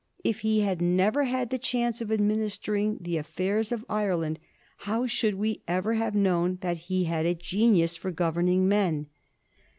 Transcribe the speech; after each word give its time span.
If 0.23 0.39
he 0.39 0.61
had 0.61 0.81
never 0.81 1.25
had 1.25 1.51
the 1.51 1.59
chance 1.59 2.01
of 2.01 2.07
adminis 2.09 2.57
tering 2.59 3.03
the 3.03 3.17
affairs 3.17 3.71
of 3.71 3.85
Ireland, 3.87 4.39
how 4.77 5.05
should 5.05 5.35
we 5.35 5.61
ever 5.67 5.93
have 5.93 6.15
known 6.15 6.57
that 6.61 6.77
he 6.89 7.03
had 7.03 7.27
a 7.27 7.35
genius 7.35 7.95
for 7.95 8.09
governing 8.09 8.67
men? 8.67 9.05